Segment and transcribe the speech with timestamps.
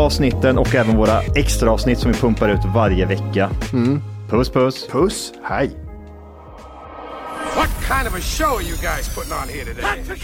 [0.00, 3.50] avsnitten och även våra extra avsnitt som vi pumpar ut varje vecka.
[4.30, 4.88] Puss puss!
[4.90, 5.76] Puss, hej.
[7.56, 10.16] What kind of a show are you guys putting on here today?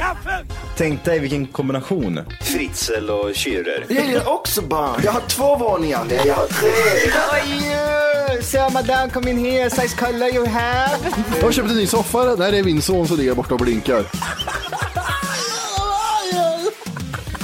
[0.76, 2.20] Tänk dig vilken kombination.
[2.40, 3.84] Fritzl och Schürrer.
[3.88, 5.00] Jag gillar också barn.
[5.04, 6.04] Jag har två våningar.
[6.08, 6.68] Nej, jag har tre.
[7.32, 10.98] Oj, so madame, come in here, size color you have.
[11.36, 12.34] Jag har köpt en ny soffa.
[12.38, 14.04] Nej, det är min son som ligger borta och blinkar.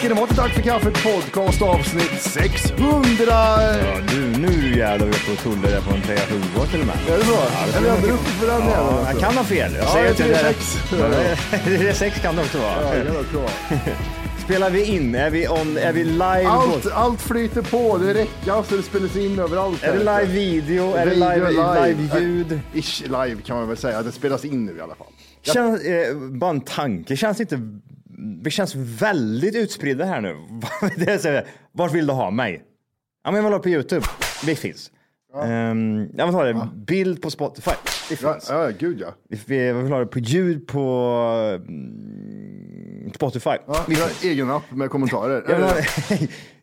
[0.00, 3.24] Ska ni vara till Tack för kaffet podcast avsnitt 600.
[3.28, 3.72] Ja,
[4.14, 6.96] nu, nu jävlar vi och tullar där på en 3 7 till och med.
[7.08, 7.78] Är det så?
[7.78, 8.96] Är vi ändå uppe för den jäveln?
[8.96, 9.72] Ja, jag kan ha fel.
[9.74, 10.78] Jag Ja, säger jag det är sex.
[11.66, 12.82] Det är sex kan det också vara.
[12.82, 13.50] Ja, det kan också vara.
[14.44, 15.14] Spelar vi in?
[15.14, 16.46] Är vi, on, är vi live?
[16.46, 19.82] Allt, på, allt flyter på, det räcker så det spelas in överallt.
[19.82, 20.94] är det live video?
[20.94, 22.60] Är det Video live, live ljud?
[22.74, 25.06] Ish live kan man väl säga, det spelas in nu i alla fall.
[25.42, 27.60] Känns, eh, bara en tanke, känns inte...
[28.42, 30.36] Vi känns väldigt utspridda här nu.
[30.96, 32.62] det är så, här, vart vill du ha mig?
[33.24, 34.06] Ja, men jag vill ha på Youtube.
[34.46, 34.90] Det finns.
[35.32, 35.70] Ja.
[35.70, 36.68] Um, jag vill ha det.
[36.74, 37.70] Bild på Spotify.
[38.08, 38.50] Det Ja, finns.
[38.50, 39.14] ja gud ja.
[39.28, 40.80] Vi- Vi vill ha det på ljud på
[41.68, 43.50] mm, Spotify.
[43.66, 45.44] ja Vi vi har egen app med kommentarer.
[45.48, 45.74] Jag vill, ha,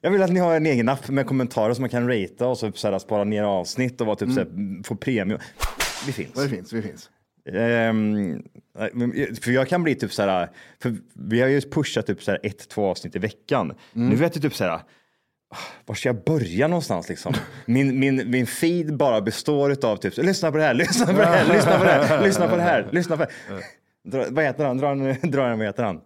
[0.01, 2.57] jag vill att ni har en egen app med kommentarer som man kan ratea och
[2.57, 5.39] så, så här, spara ner avsnitt och vara typ, så här, få premium.
[6.05, 6.29] Vi finns.
[6.35, 7.09] Ja, det finns, det finns.
[7.53, 8.43] Ehm,
[8.93, 10.49] men- för jag kan bli typ så här,
[10.81, 13.73] för vi har ju pushat typ så här ett, två avsnitt i veckan.
[13.93, 14.81] Nu vet jag typ så här, ah,
[15.85, 17.33] var ska jag börja någonstans liksom?
[17.65, 21.25] Min, min, min feed bara består av typ, lyssna på det här, lyssna på det
[21.25, 23.61] här, lyssna på det här, lyssna på det här, lyssna på det här.
[24.11, 24.77] Dra, vad heter han?
[24.77, 26.01] Dra en, dra en, vad heter han?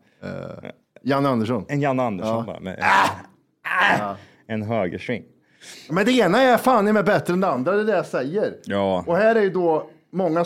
[1.04, 1.66] Janne Andersson.
[1.70, 2.60] En Janne Andersson bara.
[2.60, 2.84] Med,
[4.48, 5.24] En högersving.
[5.90, 8.06] Men det ena är fan i mig bättre än det andra, det är det jag
[8.06, 8.54] säger.
[8.66, 9.04] Ja.
[9.08, 10.46] Och här är ju då många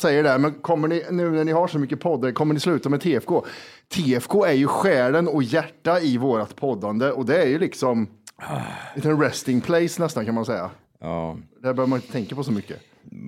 [0.00, 2.88] Säger det, men kommer ni, nu när ni har så mycket poddar, kommer ni sluta
[2.88, 3.44] med TFK?
[3.88, 8.08] TFK är ju själen och hjärta i vårat poddande och det är ju liksom
[8.94, 10.70] en resting place nästan kan man säga.
[11.00, 11.36] Ja.
[11.54, 12.76] Det behöver man inte tänka på så mycket.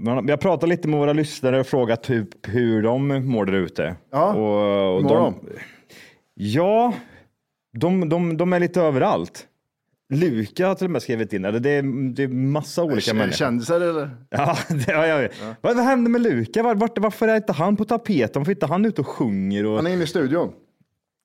[0.07, 3.97] Har pratat lite med våra lyssnare och frågat typ hur de mår där ute.
[4.11, 5.35] Ja, och, och mår de?
[6.35, 6.93] Ja,
[7.73, 9.47] de, de, de är lite överallt.
[10.11, 13.37] Luka har till och med skrivit in, eller det är, det är massa olika människor.
[13.37, 14.11] Kändisar eller?
[14.31, 15.29] Ja, det, ja, ja.
[15.61, 16.63] Vad, vad hände med Luka?
[16.63, 18.41] Var, vart, varför är inte han på tapeten?
[18.41, 19.67] Varför är inte han ute och sjunger?
[19.67, 19.77] Och...
[19.77, 20.53] Han är inne i studion.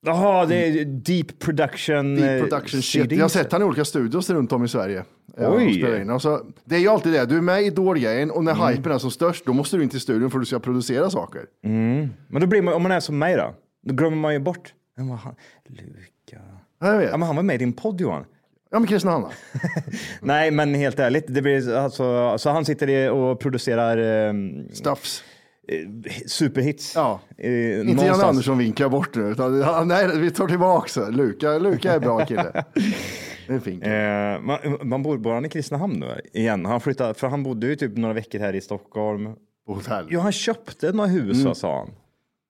[0.06, 2.16] Jaha, det är deep production.
[2.16, 3.12] Deep eh, production shit.
[3.12, 5.04] Jag har sett han i olika studios runt om i Sverige.
[5.38, 6.10] Ja, Oj.
[6.10, 8.68] Alltså, det är ju alltid det, du är med i Idol-grejen och när Mm.
[8.68, 11.10] hypen är som störst, då måste du in till studion för att du ska producera
[11.10, 11.42] saker.
[11.62, 13.54] Men då blir man, om man är som mig då,
[13.88, 14.74] då glömmer man ju bort.
[14.98, 15.36] Vem var han?
[15.70, 16.42] Luka.
[16.80, 17.10] Ja, jag vet.
[17.12, 18.26] Ja, men han var med i din podd Johan.
[18.74, 19.26] Ja, men Kristinehamn.
[20.22, 24.34] Nej, men helt ärligt, det blir alltså, så han sitter och producerar eh,
[24.74, 25.24] Stuffs.
[26.28, 26.96] superhits.
[26.96, 27.20] Ja.
[27.38, 28.24] Eh, Inte Jan någonstans.
[28.24, 31.58] Andersson vinkar bort nu, utan nej, vi tar tillbaka Luka.
[31.58, 32.64] Luka är bra kille.
[33.48, 33.84] Det är fint.
[33.84, 36.66] Eh, man, man bor, bor han i Kristinehamn nu igen?
[36.66, 39.30] Han flyttade, för han bodde ju typ några veckor här i Stockholm.
[39.68, 40.08] Hotell.
[40.10, 41.56] Ja, han köpte några hus, Mm.
[41.56, 41.90] sa han.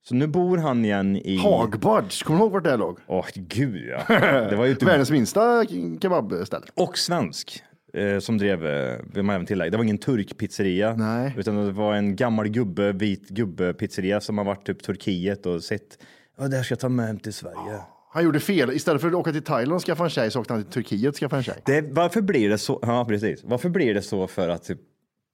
[0.06, 1.38] Så nu bor han igen i...
[1.38, 3.00] Hagbudge, kommer du ihåg vart det låg?
[3.08, 4.20] Åh, gud ja.
[4.50, 4.90] Det var ju typ...
[4.90, 5.66] Världens minsta
[6.02, 6.66] kebabställe.
[6.74, 7.64] Och svensk.
[7.94, 9.72] Eh, som drev, eh, vill man även tillägga.
[9.72, 10.96] Det var ingen turkpizzeria.
[10.96, 11.34] Nej.
[11.38, 15.64] Utan det var en gammal gubbe, vit gubbe pizzeria som har varit typ Turkiet och
[15.64, 15.98] sett.
[16.38, 17.80] Ja, det här ska jag ta med hem till Sverige.
[18.14, 18.72] Han gjorde fel.
[18.72, 21.10] Istället för att åka till Thailand och skaffa en tjej så åkte han till Turkiet
[21.10, 21.62] och skaffade en tjej.
[21.66, 22.80] Det, varför blir det så?
[22.82, 23.44] Ja, precis.
[23.44, 24.80] Varför blir det så för att typ,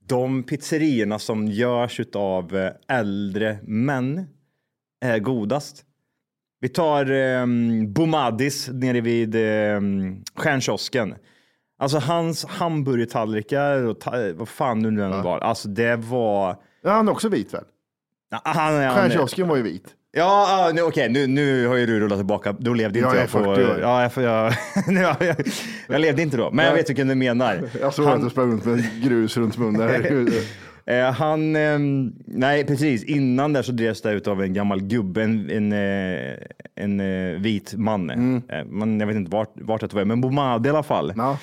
[0.08, 4.28] de pizzerierna som görs av äldre män
[5.02, 5.84] är godast?
[6.62, 11.16] Vi tar um, Bomadis nere vid um, Stjärnkiosken.
[11.80, 15.40] Alltså hans hamburgertallrikar och ta- vad fan nu den var.
[15.40, 16.56] Alltså det var...
[16.84, 17.64] Ja, han är också vit väl?
[18.32, 19.88] Ja, Han, han, Stjärnkiosken var ju vit.
[20.12, 22.52] Ja, ja nu, okej, nu, nu har ju du rullat tillbaka.
[22.60, 23.56] Då levde Ja, inte jag jag, på...
[23.56, 23.80] 40 år.
[23.82, 24.54] Ja, jag, jag,
[24.88, 25.36] jag, jag,
[25.88, 27.70] jag levde inte då, men jag vet vilken du menar.
[27.82, 30.30] Jag såg att du sprang runt med grus runt munnen.
[30.90, 35.24] Eh, han, ehm, nej precis, innan där så drevs det ut av en gammal gubbe,
[35.24, 36.36] en, en, eh,
[36.76, 38.10] en eh, vit man.
[38.10, 38.42] Mm.
[38.50, 41.14] Eh, man, jag vet inte vart, vart det var, men Bomade i alla fall.
[41.18, 41.38] Ja.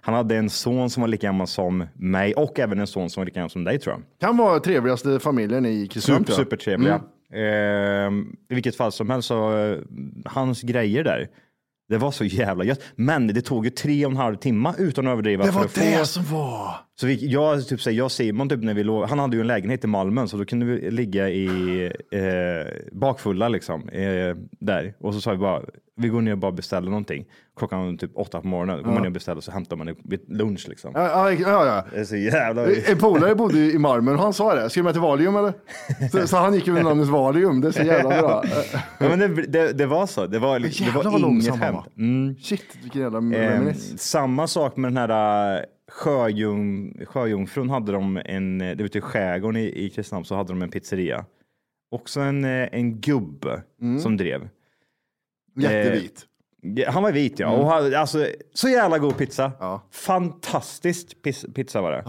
[0.00, 3.20] Han hade en son som var lika gammal som mig och även en son som
[3.20, 4.02] var lika gammal som dig tror jag.
[4.28, 6.26] Kan vara trevligaste familjen i Kristinehamn.
[6.26, 7.00] Super, supertrevliga.
[7.34, 9.78] Ehm, I vilket fall som helst så, eh,
[10.24, 11.28] hans grejer där,
[11.88, 12.80] det var så jävla gött.
[12.96, 15.44] Men det tog ju tre och en halv timme utan att överdriva.
[15.44, 16.74] Det var att få- det som var.
[17.00, 19.40] Så vi, jag, typ, säger, jag och Simon, typ, när vi låg, han hade ju
[19.40, 24.94] en lägenhet i Malmö, så då kunde vi ligga i eh, bakfulla liksom, eh, där.
[24.98, 25.62] Och så sa vi bara,
[25.96, 27.24] vi går ner och bara beställer någonting.
[27.56, 30.20] Klockan typ åtta på morgonen, går man ner och beställer så hämtar man det vid
[30.28, 30.90] lunch liksom.
[30.94, 31.84] Ja, ja, ja.
[31.92, 32.66] Det är så jävla...
[32.66, 34.70] En polare bodde i Malmö och han sa det.
[34.70, 35.52] Ska du med till Valium eller?
[36.12, 37.60] Så, så han gick ju med namnet Valium.
[37.60, 38.44] Det är så jävla bra.
[38.98, 40.26] Ja, men det, det, det var så.
[40.26, 41.74] Det var, liksom, det var inget skämt.
[41.74, 41.86] var.
[41.98, 42.36] Mm.
[42.36, 43.98] Shit, vilken jävla reminisce.
[43.98, 45.62] samma sak med den här äh,
[45.94, 50.52] sjöjung, sjöjungfrun hade de en, det var ute i skärgården i, i Kristinehamn så hade
[50.52, 51.24] de en pizzeria.
[51.90, 54.00] Också en, eh, en gubbe Mm.
[54.00, 54.48] som drev.
[55.56, 56.26] Jättevit.
[56.62, 59.52] Ja, Han var vit ja, och hade, alltså så jävla god pizza.
[59.60, 59.82] Ja.
[59.90, 62.02] Fantastiskt pis, pizza var det.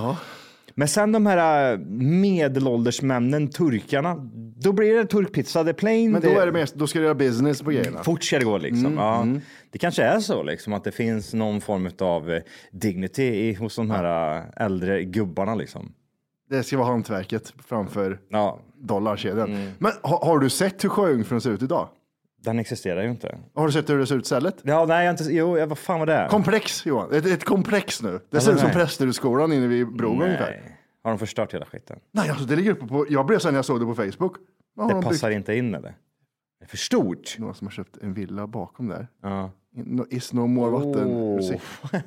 [0.77, 4.15] Men sen de här äh, medelålders männen, turkarna,
[4.61, 6.11] då blir det turkpizza, det är plain.
[6.11, 8.03] Men då, är det mest, då ska du göra business på grejerna.
[8.03, 8.85] Fort ska det gå liksom.
[8.85, 9.41] Mm, ja.
[9.71, 12.41] Det kanske är så liksom att det finns någon form av eh,
[12.71, 15.93] dignity i, hos de här eh, äldre gubbarna liksom.
[16.49, 19.53] Det ska vara hantverket framför Ja, dollarkedjan.
[19.53, 19.71] Mm.
[19.79, 21.89] Men har, har du sett hur Sjöjungfrun ser ut idag?
[22.45, 23.37] Den existerar ju inte.
[23.53, 24.55] Har du sett hur det ser ut stället?
[24.63, 26.27] Ja, nej, jag inte, jo, jag- vad fan var det?
[26.29, 28.19] Komplex Johan, ett, ett komplex nu.
[28.29, 28.75] Det ser ut som nej.
[28.75, 30.77] Prästerudskolan inne vid bron ungefär.
[31.03, 31.99] Har de förstört hela skiten?
[32.11, 34.35] Nej, alltså det ligger uppe på, jag blev så när jag såg det på Facebook.
[34.75, 35.37] Vad har Det de passar byggt?
[35.37, 35.93] inte in eller?
[36.59, 37.35] Det är för stort.
[37.39, 39.07] Några som har köpt en villa bakom där.
[39.23, 39.51] Ja.
[39.75, 41.07] No, is no more vatten.
[41.07, 41.35] Oh.
[41.35, 41.61] musik.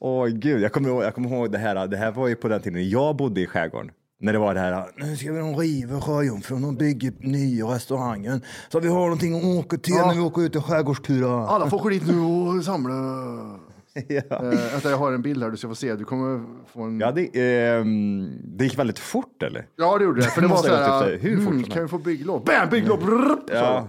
[0.00, 1.86] Åh gud, jag kommer, ihåg, jag kommer ihåg det här.
[1.86, 3.90] Det här var ju på den tiden jag bodde i skärgården.
[4.22, 8.42] När det var det här, nu ska vi de riva Sjöjungfrun och bygga nya restaurangen.
[8.68, 11.46] Så vi har någonting att åka till när vi åker ut i skärgårdsturer.
[11.46, 12.94] Alla får åka dit nu och samla.
[14.08, 14.22] ja.
[14.30, 15.96] Eh, vänta, jag har en bild här du ska få se.
[15.96, 17.00] Du kommer få en...
[17.00, 19.66] Ja, det, ehm, det gick väldigt fort eller?
[19.76, 20.26] Ja, det gjorde det.
[20.26, 22.44] För det var så här, typ hur fort mm, kan vi få bygglov?
[22.44, 22.98] Bam, bygglov!
[23.00, 23.54] Så.
[23.54, 23.88] Ja.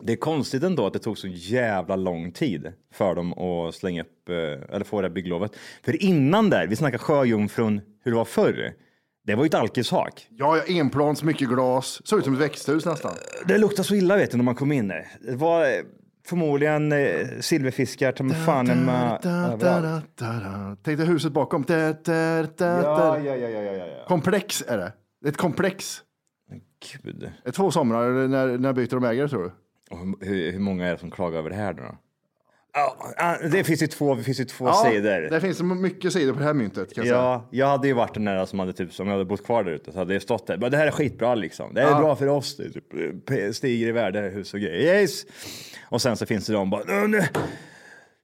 [0.00, 4.02] Det är konstigt ändå att det tog så jävla lång tid för dem att slänga
[4.02, 5.52] upp, eh, eller få det här bygglovet.
[5.84, 8.74] För innan där, vi snackar Sjöjungfrun, hur det var förr.
[9.26, 10.26] Det var ju ett alkishak.
[10.30, 12.00] Ja, enplans, mycket glas.
[12.04, 13.12] Såg ut som ett växthus nästan.
[13.46, 14.88] Det luktade så illa vet du när man kom in.
[14.88, 15.04] Det
[15.36, 15.68] var eh,
[16.26, 19.18] förmodligen eh, silverfiskar, ta mig fan med.
[20.82, 21.62] Tänk dig huset bakom.
[21.62, 24.04] Da, da, da, Ja, ja, ja, ja, ja.
[24.08, 24.92] Komplex är det.
[25.28, 26.02] Ett komplex.
[27.02, 27.30] Gud.
[27.54, 29.52] Två somrar, när, när byter de ägare tror du?
[29.90, 31.82] Och hur- hur, många är det som klagar över det här då?
[32.74, 35.30] Ja, det finns ju två, det finns ju två Ja, sidor.
[35.30, 36.94] det finns mycket sidor på det här myntet.
[36.94, 37.22] Kan jag säga.
[37.22, 39.64] Ja, jag hade ju varit den där som hade typ, om jag hade bott kvar
[39.64, 40.56] där ute så hade jag stått där.
[40.56, 41.74] "Men Det här är skitbra liksom.
[41.74, 41.98] Det är Ja.
[42.00, 42.56] bra för oss.
[42.56, 42.84] Det typ,
[43.28, 45.00] p- stiger i värde hus och grejer.
[45.00, 45.24] Yes.
[45.88, 47.22] Och sen så finns det de bara, "Nu, nu,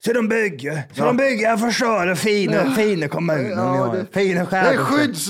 [0.04, 3.50] Så de bygger, så de bygger förstöra fina, fina kommuner.
[3.50, 4.84] Ja, det- fina Det är skärgårdar.
[4.84, 5.28] skydds,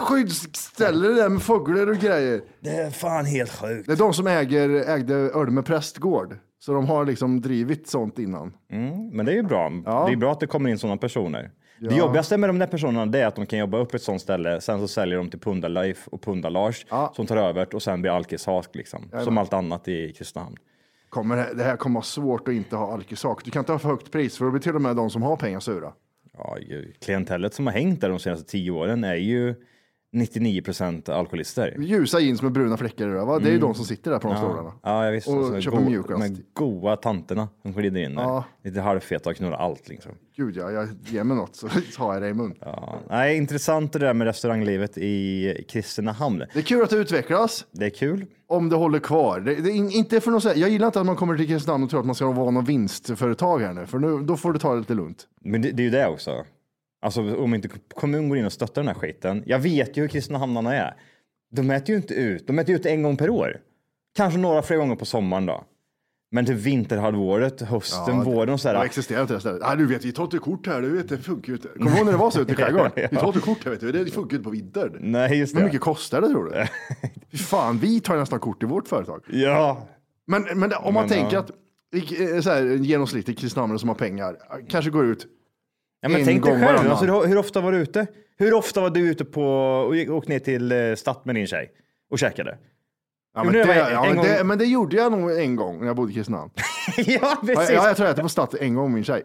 [0.00, 2.40] skyddsställe där med fåglar och grejer.
[2.60, 3.86] Det är fan helt sjukt.
[3.86, 6.36] Det är de som äger, ägde Ölme prästgård.
[6.64, 8.52] Så de har liksom drivit sånt innan.
[9.12, 9.72] Men det är ju bra.
[9.86, 10.04] Ja.
[10.06, 11.50] Det är bra att det kommer in sådana personer.
[11.80, 14.20] Det jobbigaste med de där personerna det är att de kan jobba upp ett sånt
[14.22, 17.12] ställe, sen så säljer de till Punda-Leif och Punda-Lars Ja.
[17.16, 19.10] som tar över och sen blir alkishask liksom.
[19.24, 20.56] Som allt annat i Kristinehamn.
[21.08, 23.44] Kommer, det- här kommer vara svårt att inte ha alkisak.
[23.44, 25.22] Du kan inte ha för högt pris för då blir till och med de som
[25.22, 25.92] har pengar sura.
[26.38, 26.56] Ja,
[27.04, 29.54] klientellet som har hängt där de senaste tio åren är ju
[30.14, 31.76] 99 procent alkoholister.
[31.80, 33.38] Ljusa jeans med bruna fläckar i det, va?
[33.38, 34.72] Det är ju de som sitter där på de stolarna.
[34.82, 35.28] Ja, visst.
[35.28, 36.20] Och Så köper go- mjukglass.
[36.28, 38.22] De goa tanterna som glider in där.
[38.22, 38.44] Ja.
[38.64, 40.12] Lite halvfeta och knullar allt liksom.
[40.36, 41.68] Gud ja, jag ger mig något så
[41.98, 42.54] har jag det i mun.
[42.60, 42.98] Ja.
[43.10, 46.38] Nej, intressant det där med restauranglivet i Kristinehamn.
[46.38, 47.66] Det är kul att det utvecklas.
[47.70, 48.26] Det är kul.
[48.46, 49.40] Om det håller kvar.
[49.40, 52.00] Det, det inte för något, jag gillar inte att man kommer till Kristinehamn och tror
[52.00, 54.78] att man ska vara någon vinstföretag här nu, för nu, då får du ta det
[54.78, 55.26] lite lugnt.
[55.40, 56.44] Men det, det är ju det också.
[57.04, 59.42] Alltså om inte kommunen går in och stöttar den här skiten.
[59.46, 60.94] Jag vet ju hur Kristinehamnarna är.
[61.50, 62.46] De äter ju inte ut.
[62.46, 63.56] De äter ut en gång per år.
[64.16, 65.64] Kanske några fler gånger på sommaren då.
[66.30, 68.84] Men till vinterhalvåret, hösten, våren och Det sådär.
[68.84, 69.62] existerar inte det stället.
[69.62, 71.68] Ah, du vet, vi tar inte kort här, du vet, det funkar ju inte.
[71.68, 72.90] Kommer du ihåg när det var så ute i skärgården?
[73.10, 74.96] Vi tar inte kort här, vet du, det funkar ju inte på vintern.
[75.00, 75.64] Nej, just Hur det.
[75.66, 76.66] mycket kostar det tror du?
[77.30, 79.24] Fy fan, vi tar nästan kort i vårt företag.
[79.30, 79.88] Ja,
[80.26, 81.40] Men, men det- om man Men, tänker ja.
[81.40, 81.50] att
[82.34, 84.36] eh, så här, en genomsnittlig kristianare som har pengar
[84.68, 85.26] kanske går ut
[86.04, 88.06] Ja, men En tänk dig själv, alltså, hur, hur ofta var du ute?
[88.38, 89.44] Hur ofta var du ute på
[89.88, 91.70] och gick- åkte ner till eh, Stadt med din tjej
[92.10, 92.58] och käkade?
[93.34, 95.78] Ja, men, det, det ja, en men, det, men det gjorde jag nog en gång
[95.80, 96.50] när jag bodde i Kristinehamn.
[96.96, 97.70] ja, Ja, precis.
[97.74, 99.22] ja, jag tror jag äter på Statt en gång med min tjej.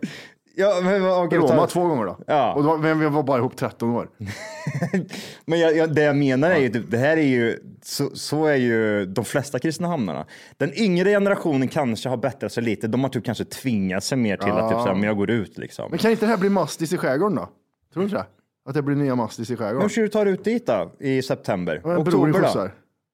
[0.60, 2.18] Ja, men, okej, Roma ta- två gånger då.
[2.28, 2.54] Ja.
[2.54, 4.10] Och var, men vi var bara ihop 13 år.
[5.46, 8.46] Men jag, jag, det jag menar är ju, typ, det här är ju, så, så
[8.46, 10.26] är ju de flesta Kristinehamnarna.
[10.58, 12.88] Den yngre generationen kanske har bättrat sig lite.
[12.88, 15.58] De har typ kanske tvingat sig mer till att typ, såhär, men jag går ut
[15.58, 15.88] liksom.
[15.90, 17.50] Men kan inte det här bli mastis i skärgården då?
[17.94, 18.26] Tror du inte det?
[18.70, 19.90] Att det blir nya mastis i Hur skärgården?
[19.90, 20.92] ska du ta dig ut dit då?
[21.00, 21.82] I september?
[21.84, 22.70] Ja, Oktober då?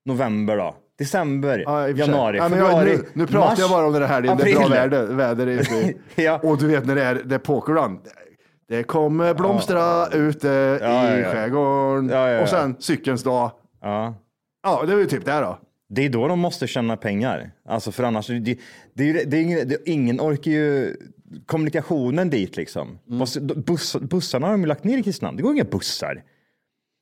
[0.06, 0.76] November då?
[0.98, 1.64] December?
[1.66, 2.38] Ja, januari?
[2.38, 2.92] Ja, februari?
[2.92, 5.06] nu, nu pratar mars, jag bara om det här, det är bra väder.
[5.06, 5.94] väder är ute.
[6.16, 6.40] Ja.
[6.44, 8.00] Och du vet när det är, det är pokerrun.
[8.68, 10.48] Det kommer blomstra ute
[10.82, 12.42] Ja, i ja, skärgården.
[12.42, 13.52] Och sen cykelns dag.
[13.82, 14.16] Ja.
[14.64, 15.60] Ja, det är ju typ det då.
[15.90, 17.52] Det är då de måste tjäna pengar.
[17.70, 18.58] Alltså för annars, det, det,
[18.94, 20.96] det, det ingen, ingen orkar ju
[21.46, 23.00] kommunikationen dit liksom.
[23.10, 23.28] Mm.
[23.66, 25.38] Buss, bussarna har de ju lagt ner i Kristinehamn.
[25.38, 26.24] Det går inga bussar.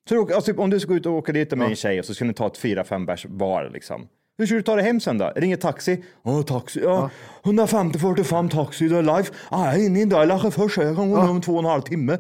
[0.10, 2.14] Så du, alltså, om du ska ut och åka dit med en tjej och så
[2.14, 4.08] ska ni ta ett fyra, fem bärs var liksom.
[4.38, 5.32] Hur ska du ta dig hem sen då?
[5.36, 6.04] Ringer taxi?
[6.24, 6.82] Ja, taxi.
[6.84, 7.10] Ja,
[7.46, 9.26] 150 45 taxi, det är live.
[9.50, 11.66] Ah, jag är inne i där först, jag kan gå ner om två och en
[11.66, 12.18] halv timme.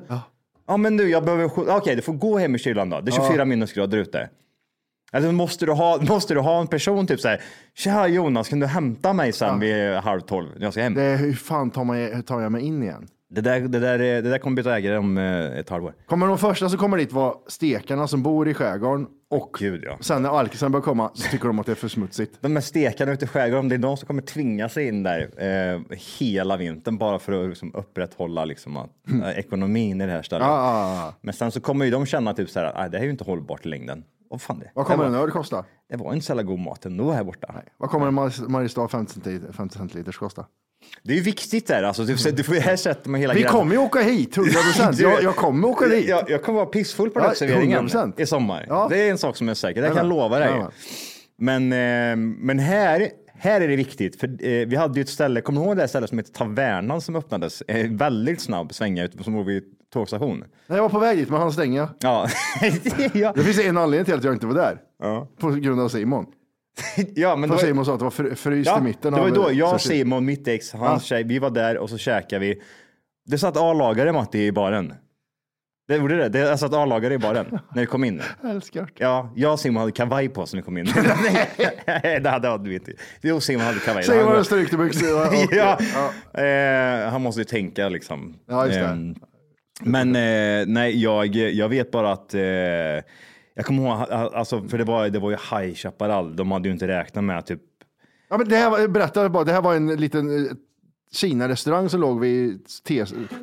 [0.68, 0.78] Ja.
[0.78, 1.78] men du, jag behöver...
[1.78, 3.02] Okej, du får gå hem i kylan då.
[3.02, 4.30] Det är 24 minusgrader ute.
[5.14, 7.42] Eller måste du ha, måste du ha en person typ så här.
[7.76, 10.94] Tja Jonas, kan du hämta mig sen vid halv tolv när jag ska hem?
[10.94, 13.08] Det hur fan tar, man, hur tar jag mig in igen?
[13.34, 15.94] Det där, det där, är- det där kommer byta ägare om eh, ett halvår.
[16.06, 19.98] Kommer de första som kommer dit vara stekarna som bor i skärgården och Gud ja.
[20.00, 22.38] sen när alkisen börjar komma så tycker de att det är för smutsigt.
[22.42, 25.30] De här stekarna ute i skärgården, det är de som kommer tvinga sig in där
[25.38, 25.82] eh,
[26.20, 28.90] hela vintern bara för att liksom, upprätthålla liksom, att,
[29.24, 30.48] eh, ekonomin i det här stället.
[30.48, 31.14] Ja, ja, ja.
[31.22, 33.12] Men sen så kommer ju de känna typ så här, "Nej, det här är ju
[33.12, 34.04] inte hållbart i längden.
[34.30, 34.72] Vad fan det?
[34.76, 35.66] Vad kommer det, en var, öl kosta?
[35.90, 37.56] det var inte så jävla god mat ändå här borta.
[37.78, 40.46] Vad kommer en Mar- Mariestad 50 centiliter, 50 centiliters kosta?
[41.04, 43.60] Det är viktigt där, alltså, du, du får, här sätter man hela Vi gränsen.
[43.60, 45.00] kommer ju åka hit, 100 procent.
[45.00, 46.08] Jag, jag kommer åka dit.
[46.08, 48.22] Jag, jag kommer vara pissfull på Ja, den serveringen 100%.
[48.22, 48.66] i sommar.
[48.70, 48.88] Ja.
[48.90, 50.66] Det är en sak som är säker, det kan jag lova dig.
[51.38, 53.10] Men, eh, men här,
[53.40, 55.82] här är det viktigt, för eh, vi hade ju ett ställe, kommer du ihåg det
[55.82, 57.62] här stället som heter Tavernan som öppnades?
[57.62, 59.64] Eh, väldigt snabb svänga ut som låg vid
[59.94, 60.40] tågstation.
[60.68, 61.88] Nej, jag var på väg dit, men han stänger.
[62.00, 62.28] Ja.
[63.14, 63.34] ja.
[63.36, 64.78] Det finns en anledning till att jag inte var där.
[65.02, 65.28] Ja.
[65.40, 66.26] På grund av Simon.
[67.16, 69.14] ja, men För det var, Simon sa att det var fr- fryst ja, i mitten.
[69.14, 71.16] det var ju då jag, så- Simon, mitt ex, hans Ja.
[71.16, 72.62] tjej, vi var där och så käkade vi.
[73.26, 74.94] Det satt A-lagare Matti i baren.
[75.88, 76.30] Det gjorde det.
[76.30, 78.22] Det satt A-lagare i baren när vi kom in.
[78.44, 78.90] Älskar.
[78.98, 80.88] Ja, jag och Simon hade kavaj på oss när vi kom in.
[81.86, 82.76] Nej, det hade vi
[83.22, 83.34] inte.
[83.34, 84.04] Och Simon hade kavaj.
[84.04, 85.10] Säg Han- vad det strykte byxor.
[85.52, 85.80] ja,
[86.44, 88.36] Eh, han måste ju tänka liksom.
[88.48, 88.86] Ja, just det.
[88.86, 89.16] Ehm,
[89.82, 92.42] men eh, nej, jag, jag vet bara att eh,
[93.56, 96.36] jag kommer ihåg, alltså, för det var, det var ju High Chaparral.
[96.36, 97.62] De hade ju inte räknat med typ
[98.30, 100.52] Ja, men det här var, berätta bara, det här var en liten eh,
[101.12, 102.66] Kina-restaurang som låg vid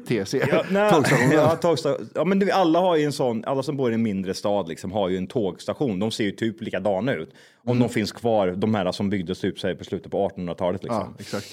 [0.06, 0.38] TC.
[0.50, 1.32] Ja, nej, Tågstationen.
[1.32, 2.08] ja, tågstation.
[2.14, 4.68] ja, men du, alla har ju en sån, alla som bor i en mindre stad
[4.68, 5.98] liksom, har ju en tågstation.
[5.98, 7.30] De ser ju typ likadana ut.
[7.64, 7.78] Om Mm.
[7.88, 10.82] de finns kvar, de här som byggdes typ på slutet på 1800-talet.
[10.82, 10.98] Liksom.
[11.00, 11.46] Ja, exakt.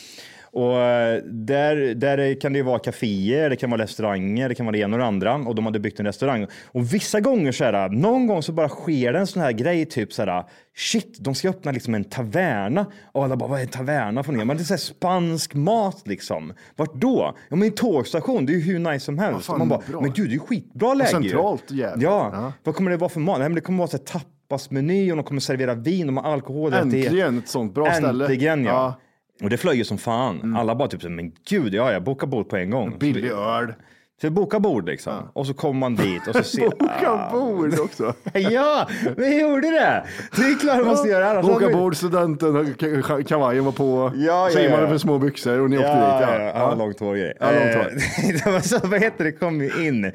[0.51, 4.66] Och eh, där, där kan det ju vara kaféer, det kan vara restauranger, det kan
[4.66, 5.36] vara det ena och det andra.
[5.36, 6.48] Och de hade byggt en restaurang.
[6.66, 9.86] Och vissa gånger så här, någon gång så bara sker det en sån här grej,
[9.86, 10.44] typ så här,
[10.75, 12.86] shit, de ska öppna liksom en taverna.
[13.12, 14.48] Och alla bara, vad är en taverna för något?
[14.48, 16.54] Men det är så här spansk mat liksom.
[16.75, 17.36] Vart då?
[17.50, 19.46] Ja, men en tågstation, det är ju hur nice som helst.
[19.46, 20.01] fan, man bara, bra.
[20.01, 22.04] men gud, det är ju skitbra läge centralt jävligt.
[22.04, 22.30] Ja.
[22.34, 22.54] Ja.
[22.63, 23.39] vad kommer det vara för mat?
[23.39, 24.04] Nej, men det kommer vara så här
[24.48, 26.74] tapasmeny och de kommer servera vin, de har alkohol.
[26.74, 28.24] Äntligen ett sånt bra ställe.
[28.24, 28.72] Äntligen ja.
[28.72, 29.00] Ja.
[29.39, 29.46] Mm.
[29.46, 30.56] Och det flög ju som fan.
[30.58, 32.98] Alla bara typ så, men gud, ja, jag bokar bord på en gång.
[33.00, 33.74] Billig öl.
[34.22, 35.13] Så vi bokar bord liksom.
[35.34, 36.70] Och så kommer man dit och så ser...
[36.70, 38.13] Boka bord också.
[38.34, 40.03] ja, vi gjorde det!
[40.36, 41.29] Det är klart man måste göra.
[41.32, 44.12] annars Boka bord, studenten, ka- kavajen var på.
[44.15, 44.88] Ja, ja, ja.
[44.88, 46.27] för små byxor och ni åkte Ja, dit.
[46.29, 46.75] ja, ja, ja.
[46.75, 47.34] långt hår grej.
[47.39, 48.60] Ja, långt hår.
[48.62, 50.12] Så, vad heter det, kom ju in.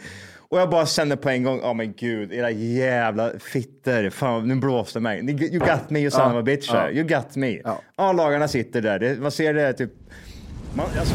[0.53, 4.11] Och jag bara kände på en gång, ja men gud, era jävla fitter.
[4.11, 5.19] Fan, nu blåste mig.
[5.55, 6.75] You got me, you son of a bitch.
[6.93, 7.61] You got me.
[7.65, 7.81] Ja.
[7.97, 8.99] A-lagarna sitter där.
[8.99, 9.91] Det, man ser det typ...
[10.75, 11.15] Man, alltså,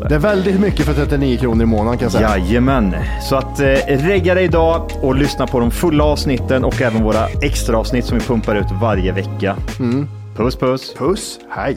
[0.00, 0.08] det.
[0.08, 2.38] Det är väldigt mycket för 39 kronor i månaden kan jag säga.
[2.38, 7.02] Jajamän, så att eh, regga dig idag och lyssna på de fulla avsnitten och även
[7.04, 9.56] våra extra avsnitt som vi pumpar ut varje vecka.
[9.78, 10.08] Mm.
[10.36, 10.94] Puss puss!
[10.94, 11.76] Puss, hej.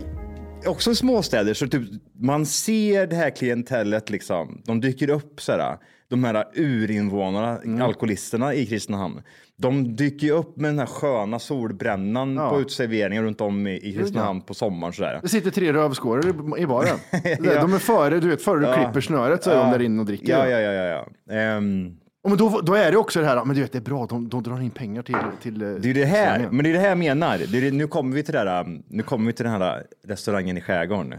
[0.65, 1.81] också i småstäder så typ
[2.19, 4.61] man ser det här klientellet liksom.
[4.65, 5.77] De dyker upp så här.
[6.07, 7.81] De här urinvånarna, Mm.
[7.81, 9.21] alkoholisterna i Kristinehamn.
[9.57, 12.49] De dyker ju upp med den här sköna solbrännan Ja.
[12.49, 15.19] på uteserveringar runt om i, i Kristinehamn på sommaren så där.
[15.21, 16.97] Det sitter tre rövskåror i- baren.
[17.61, 20.05] De är före, du vet, före du klipper snöret så är de där inne och
[20.05, 20.29] dricker.
[20.31, 21.05] Ja, ja, ja, ja.
[21.27, 21.33] ja.
[21.35, 23.81] Ehm, Och men då, då är det också det här, men du vet det är
[23.81, 25.15] bra, de, de drar in pengar till...
[25.41, 27.41] till eh, det är det här, men det är det här jag menar.
[27.51, 30.57] Det nu kommer vi till det här, um, nu kommer vi till den här restaurangen
[30.57, 31.13] i skärgården.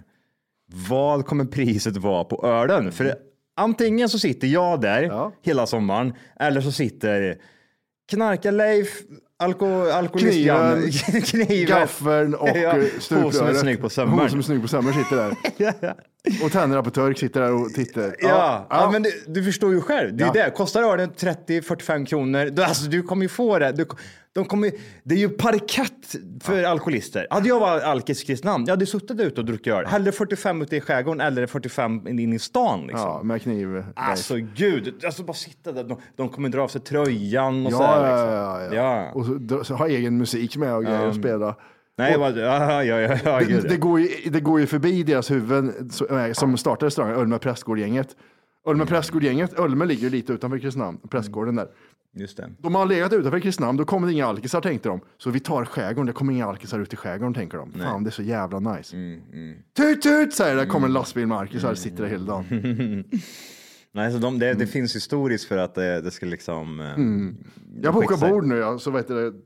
[0.88, 2.92] Vad kommer priset vara på ölen?
[2.92, 3.14] För
[3.56, 5.32] antingen så sitter jag där Ja.
[5.42, 7.36] hela sommaren eller så sitter
[8.12, 8.88] Knarkar-Leif,
[9.38, 10.32] alko, alkoholist
[11.30, 13.34] Kniven, Gaffeln och Ja, hon stupröret.
[13.34, 14.18] som är snygg på sömmern.
[14.18, 15.94] Hon som är snygg på sömmern sitter där.
[16.44, 18.16] Och tänderna på turk sitter där och tittar.
[18.18, 18.90] Ja, ja.
[18.92, 20.16] men du, du förstår ju själv.
[20.16, 20.32] Det är Ja.
[20.44, 20.50] det.
[20.50, 23.72] Kostar ölen 30-45 kronor, du, alltså, du kommer ju få det.
[23.72, 23.86] Du,
[24.32, 27.26] de kommer, det är ju parkett för alkoholister.
[27.30, 29.86] Hade jag varit alkis i Kristinehamn, jag hade suttit ute och druckit öl.
[29.86, 32.80] Hellre 45 ute i skärgården eller 45 in i stan.
[32.86, 33.00] Liksom.
[33.00, 33.84] Ja, med kniv.
[33.96, 35.84] Alltså gud, alltså bara sitta där.
[35.84, 38.06] De, de kommer dra av sig tröjan och ja, så här.
[38.06, 38.34] ja, Liksom.
[38.34, 39.04] ja, ja.
[39.04, 39.10] Ja.
[39.14, 41.56] Och så, så ha egen musik med och grejer och spela.
[41.98, 43.62] Nej, vad, ja, ja, ja, ja, gud.
[43.62, 47.38] Det, det, går ju, det går ju förbi deras huvuden äh, som startar restaurangen, Ölme
[47.38, 48.16] Prästgård-gänget.
[48.66, 51.68] Ölme Prästgård-gänget, Ölme ligger ju lite utanför Kristinehamn, Prästgården där.
[52.18, 52.50] Just det.
[52.58, 55.00] De har legat utanför Kristinehamn, då kommer det inga alkisar tänkte de.
[55.18, 57.72] Så vi tar skärgården, det kommer inga alkisar ut i skärgården tänker de.
[57.72, 58.96] Fan det är så jävla nice.
[59.76, 63.04] Tut tut säger det, där kommer en lastbil med alkisar, sitter där hela dagen.
[63.92, 64.58] Nej, så de, det, Mm.
[64.58, 66.80] det finns historiskt för att det, det ska liksom...
[66.80, 66.86] eh,
[67.82, 69.42] Jag bokar bord nu ja, så vet du.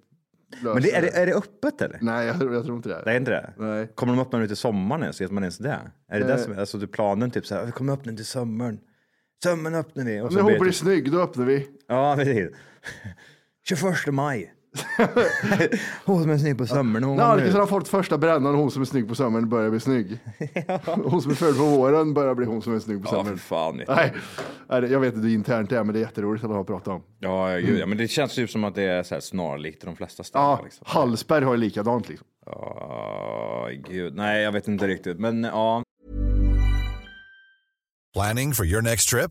[0.62, 1.98] Men det, är, det, är det öppet eller?
[2.02, 3.02] Nej, jag, tror- jag tror inte det.
[3.04, 3.52] Det är inte det?
[3.56, 3.88] Nej.
[3.94, 5.20] Kommer de öppna nu till sommaren ens?
[5.20, 5.78] Vet man ens det?
[6.08, 7.30] Är det det som är alltså, är planen?
[7.30, 8.78] Typ så här, vi kommer öppna till sommaren.
[9.44, 10.20] Sommaren öppnar vi.
[10.20, 11.68] Och När hon det blir typ- snygg, då öppnar vi.
[11.88, 12.48] Ja, precis.
[13.68, 14.54] 21 maj.
[16.04, 17.04] Hon som är snygg på sommaren.
[17.04, 17.54] Hon ut.
[17.54, 20.18] har fått första brännan hon som är snygg på sommaren börjar bli snygg.
[20.84, 23.16] Hon som är född på våren börjar bli hon som är snygg på Ja, för
[23.18, 23.38] sommaren.
[23.38, 23.82] fan.
[23.88, 24.12] Nej,
[24.68, 26.88] nej, jag vet inte hur internt det är, men det är jätteroligt att ha pratat
[26.88, 27.02] om.
[27.18, 29.82] Ja, ja, gud, ja, men det känns ju som att det är så här snarlikt
[29.82, 30.44] i de flesta städer.
[30.44, 30.84] Ja, liksom.
[30.88, 32.26] Hallsberg har ju likadant liksom.
[32.46, 34.14] Ja, gud.
[34.14, 35.18] Nej, jag vet inte riktigt.
[35.18, 35.82] Men ja,
[38.14, 39.30] Planning for your next trip?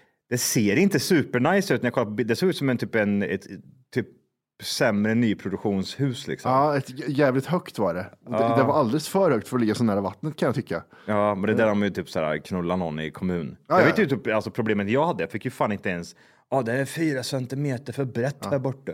[0.31, 2.23] Det ser inte supernice ut när jag kollar på.
[2.23, 3.47] Det ser ut som en typ en ett,
[3.93, 4.07] typ
[4.63, 6.51] sämre nyproduktionshus liksom.
[6.51, 8.09] Ja, ett jävligt högt var det.
[8.25, 10.83] Det, det var alldeles för högt för att ligga så nära vattnet kan jag tycka.
[11.05, 13.57] Ja, men det där de ju typ såhär knulla någon i kommun.
[13.67, 13.85] Ja, jag ja.
[13.85, 16.15] vet ju typ, alltså problemet jag hade, jag fick ju fan inte ens,
[16.49, 18.91] ja det är fyra centimeter för brett här borta.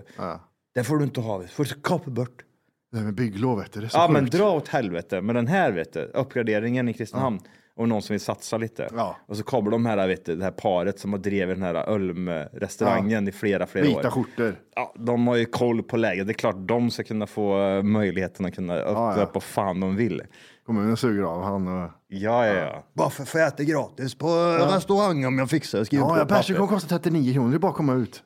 [0.75, 2.43] Det får du inte ha, du får kapa bort.
[2.91, 4.37] Det här med bygglov, vet du, det är så Ja men sjukt.
[4.37, 7.39] dra åt helvete med den här vet du, uppgraderingen i Kristinehamn.
[7.77, 8.87] Och någon som vill satsa lite.
[8.95, 9.15] Ja.
[9.27, 11.75] Och så kommer de här, vet du, det här paret som har drivit den här
[11.75, 14.11] Ölm-restaurangen i flera, flera Vita år.
[14.11, 14.55] skjortor.
[14.75, 16.27] Ja, de har ju koll på läget.
[16.27, 19.23] Det är klart de ska kunna få eh, möjligheten att kunna öppna ja.
[19.23, 20.21] upp vad fan de vill.
[20.65, 21.89] Kommunen suger av han och...
[22.07, 22.83] Ja, ja, ja.
[22.93, 24.27] Varför får jag äta gratis på
[24.75, 25.77] restaurang om jag fixar?
[25.77, 26.67] Jag skriver Ja, på ja persen papper.
[26.67, 28.23] kommer kosta 39 kronor, det är bara att komma ut.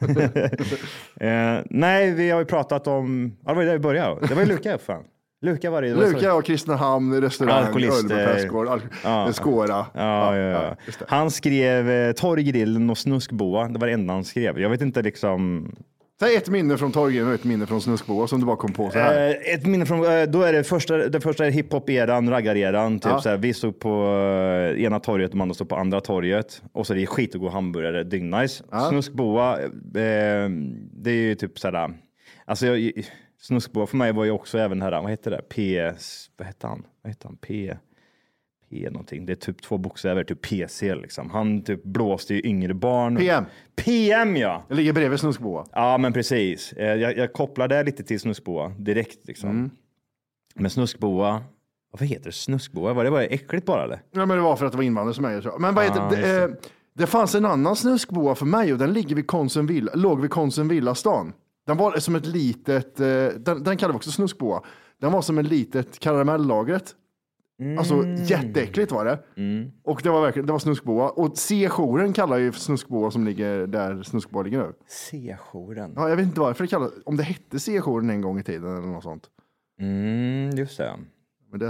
[1.20, 4.26] Eh, nej, vi har ju pratat om, ja, det var ju där vi började.
[4.26, 5.04] Det var ju Luka fan.
[5.46, 5.88] Luka var det.
[5.88, 7.64] det var så- Luka och Kristinehamn, restaurang.
[7.74, 9.32] Ölbergsgård, al- Ja.
[9.32, 9.86] Skåra.
[9.94, 10.76] Ja, ja.
[11.08, 13.68] Han skrev eh, Torggrillen och Snuskboa.
[13.68, 14.60] Det var det enda han skrev.
[14.60, 15.70] Jag vet inte liksom.
[16.20, 18.90] Säg ett minne från Torgren och ett minne från Snuskboa som du bara kom på
[18.90, 19.28] så här.
[19.28, 22.98] Eh, ett minne från, eh, då är det första, det första hiphop-eran, raggar-eran.
[22.98, 23.88] Typ så här, vi stod på
[24.76, 26.62] eh, ena torget, de andra stod på andra torget.
[26.72, 28.64] Och så är det skitgod hamburgare, dyngnice.
[28.88, 29.68] Snuskboa, eh,
[30.92, 31.90] det är ju typ sådär,
[32.44, 32.92] alltså jag,
[33.46, 35.92] Snuskboa för mig var ju också även här, vad heter det, P,
[36.36, 36.86] vad hette han?
[37.02, 37.36] Vad hette han?
[37.36, 37.76] P,
[38.70, 39.26] P någonting.
[39.26, 41.30] Det är typ två bokstäver, typ PC liksom.
[41.30, 43.16] Han typ blåste ju yngre barn.
[43.16, 43.44] PM.
[43.76, 44.64] PM ja!
[44.68, 45.66] Jag ligger bredvid Snuskboa.
[45.72, 46.72] Ja, men precis.
[46.72, 49.26] Eh, Jag, jag kopplar det lite till snuskboa direkt.
[49.28, 49.50] Liksom.
[49.50, 49.70] Mm.
[50.54, 51.42] Men snuskboa,
[51.92, 52.32] vad heter det?
[52.32, 52.92] Snuskboa?
[52.92, 54.02] Var det bara äckligt bara eller?
[54.10, 55.58] Ja, men det var för att det var invandrare som så.
[55.58, 56.16] Men vad heter Ah, det?
[56.48, 59.92] just Eh, det fanns en annan snuskboa för mig och den ligger vid Konsum Villa,
[59.94, 61.32] låg vid Konsum Villastan.
[61.66, 64.62] Den var som ett litet, eh, den, den kallade vi också snuskboa.
[65.00, 66.94] Den var som ett litet karamellagret.
[67.78, 68.24] Alltså Mm.
[68.24, 69.18] jätteäckligt var det.
[69.84, 71.08] Och det var verkligen, det var snuskboa.
[71.10, 74.72] Och C-jouren kallar ju snuskboa som ligger där snuskboa ligger nu.
[74.86, 75.92] C-jouren.
[75.96, 78.76] Ja, jag vet inte varför det kallas, om det hette C-jouren en gång i tiden
[78.76, 79.26] eller något sånt.
[79.80, 80.92] Mm, just det.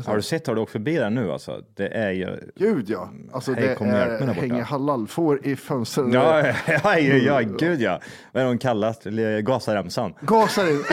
[0.06, 1.60] Har du sett, har du åkt förbi där nu alltså?
[1.74, 2.50] Det är ju...
[2.56, 6.12] Gud ja, alltså Hej, det är, hänger halalfår i fönstren.
[6.12, 8.00] Ja, ja, ja, ja, gud ja.
[8.32, 9.06] Vad är de kallat?
[9.06, 10.14] Eller Gazaremsan?
[10.20, 10.84] Gasar in.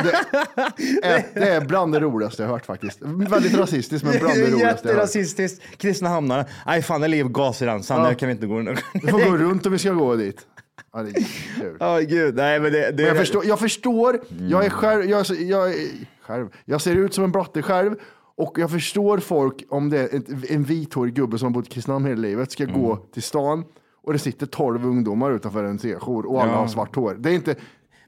[1.02, 3.02] Det är, det är bland det roligaste jag hört faktiskt.
[3.02, 4.94] Väldigt rasistiskt men bland det roligaste jag.
[4.94, 5.62] Jätterasistiskt.
[5.78, 6.46] Kristna hamnarna.
[6.66, 8.02] Nej fan, det ligger Gazaremsan.
[8.02, 8.08] Ja.
[8.08, 8.76] Där kan vi inte gå.
[8.94, 10.48] Vi får gå runt om vi ska gå dit.
[10.94, 11.26] Ja, det är
[11.62, 11.78] kul.
[11.80, 12.36] Ja, gud.
[12.36, 12.80] Nej, men det...
[12.80, 14.66] det Men jag förstår, jag förstår, jag Mm.
[14.66, 15.74] är själv, jag, jag,
[16.22, 17.96] själv, jag ser ut som en blatte själv
[18.38, 21.70] och jag förstår folk om det är ett- en vithårig gubbe som har bott i
[21.70, 23.04] Kristinehamn hela livet ska gå Mm.
[23.14, 23.64] till stan
[24.04, 26.58] och det sitter tolv ungdomar utanför en C-jour och alla Ja.
[26.58, 27.16] har svart hår.
[27.20, 27.56] Det är inte,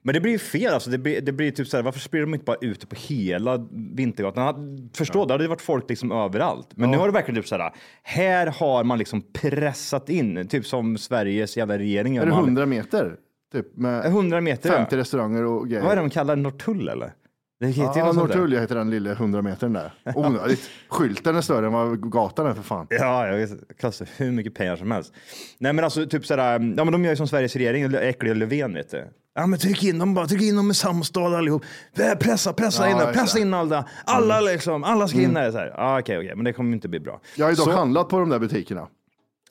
[0.01, 0.89] Men det blir ju fel alltså.
[0.89, 2.95] Det blir, det blir typ så här, varför sprider de inte bara ut det på
[2.95, 4.89] hela Vintergatan?
[4.93, 6.67] Förstå, det hade ju varit folk liksom överallt.
[6.75, 10.65] Men nu har det verkligen typ så här, här har man liksom pressat in, typ
[10.65, 12.15] som Sveriges jävla regering.
[12.15, 13.15] är det med all- 100 meter?
[13.51, 14.69] Typ med 100 meter?
[14.69, 15.83] 50 restauranger och grejer.
[15.83, 16.41] Vad är det de kallar det?
[16.41, 17.13] Norrtull eller?
[17.59, 18.13] Det heter Ja, där.
[18.13, 19.91] Norrtull heter den lilla 100 metern där.
[20.15, 20.69] Onödigt.
[20.89, 22.87] Skylten är större än vad gatan är för fan.
[22.89, 25.13] Ja, jag vet, kostar hur mycket pengar som helst.
[25.57, 28.73] Nej men alltså typ sådär, ja men de gör ju som Sveriges regering, äckliga Löfven
[28.73, 29.07] vet du.
[29.35, 31.63] Ja men tryck in dem bara, tryck in dem i samma stad allihop.
[32.19, 33.85] Pressa, pressa Ja, in dem, pressa in alla.
[34.05, 35.51] Alla liksom, alla ska in där.
[35.51, 35.73] Så här.
[35.77, 37.21] Ja, okej, okej, men det kommer inte bli bra.
[37.35, 38.87] Jag har ju dock Så- handlat på de där butikerna.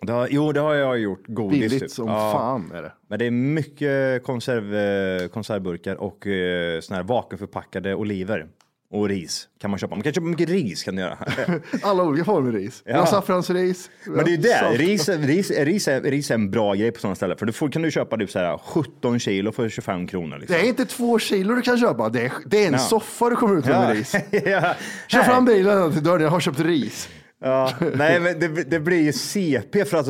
[0.07, 1.23] Det har, jo, det har jag gjort.
[1.27, 1.91] Godis Billigt typ.
[1.91, 2.33] som Ja.
[2.33, 2.93] fan är det.
[3.09, 8.47] Men det är mycket konserv, eh, konservburkar och eh, såna här vakuumförpackade oliver.
[8.91, 9.95] Och ris kan man köpa.
[9.95, 11.19] Man kan köpa mycket ris kan du göra.
[11.83, 12.83] Alla olika former av ris.
[12.85, 13.07] Ja.
[13.07, 13.91] Saffransris.
[14.07, 17.15] Men det är det, ris, ris, ris, är, ris är en bra grej på sådana
[17.15, 17.37] ställen.
[17.39, 20.39] För du får, kan du köpa typ så här 17 kilo för 25 kronor.
[20.39, 20.57] Liksom.
[20.57, 22.09] Det är inte två kilo du kan köpa.
[22.09, 22.79] Det är, det är en Ja.
[22.79, 23.81] soffa du kommer ut med Ja.
[23.81, 24.13] med ris.
[25.09, 27.09] Kör fram bilen till dörren, jag har köpt ris.
[27.45, 27.73] Ja.
[27.95, 30.07] Nej, men det, det blir ju CP för att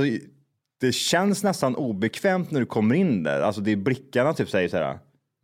[0.80, 3.40] det känns nästan obekvämt när du kommer in där.
[3.40, 4.98] Alltså det är blickarna typ säger så här.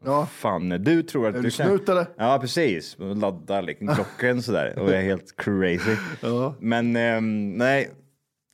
[0.05, 0.27] Ja.
[0.27, 2.07] Fan, du tror att Är du, du snut, eller?
[2.17, 2.97] Ja, precis.
[2.99, 5.97] Laddar liksom klockan sådär och är helt crazy.
[6.61, 7.91] Men ehm, nej,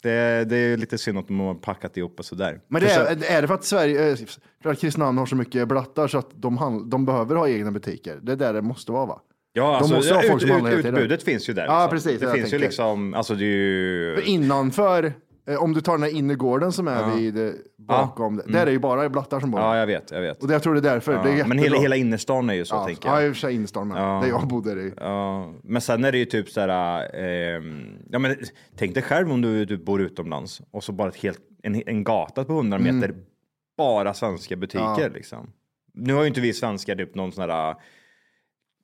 [0.02, 2.60] det, det är lite synd att de har packat ihop och sådär.
[2.68, 4.16] Men det är, är det för att Sverige, eh,
[4.62, 7.70] för att Kristinehamn har så mycket blattar så att de, hand, de behöver ha egna
[7.70, 8.18] butiker?
[8.22, 9.20] Det är där det måste vara va?
[9.56, 10.94] Ja, alltså, måste ha folk ut, som handlar ut, hela tiden.
[10.98, 11.64] utbudet finns ju där.
[11.66, 11.90] Ja, liksom.
[12.12, 14.14] precis, Det finns ju liksom, alltså det är ju...
[14.14, 15.12] För innanför
[15.48, 18.78] Eh, Om du tar den här innergården som är vid eh, bakom, där är ju
[18.78, 19.60] bara blattar som bor.
[19.60, 20.42] Ja, jag vet, jag vet.
[20.42, 21.12] Och det, jag tror det är därför.
[21.12, 23.28] Ja, det är men hela, hela innerstan är ju så, ja, tänker Ja, jag.
[23.28, 24.02] i och för sig innerstan med.
[24.02, 24.20] Ja.
[24.22, 24.92] Där jag bodde i.
[24.96, 28.36] Ja, men sen är det ju typ så här, ehm, ja men
[28.78, 32.04] tänk dig själv om du, du bor utomlands och så bara ett helt, en, en
[32.04, 33.14] gata på 100 meter,
[33.78, 35.00] bara svenska butiker Mm.
[35.02, 35.08] Ja.
[35.08, 35.50] liksom.
[35.94, 37.74] Nu har ju inte vi svenskar typ någon sån här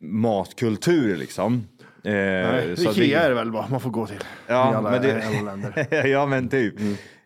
[0.03, 1.67] matkultur liksom.
[2.05, 4.17] Eh, Nej, så Ikea vi- är det väl vad man får gå till.
[4.17, 6.07] I Ja, alla, men det- alla länder.
[6.07, 6.75] ja men typ.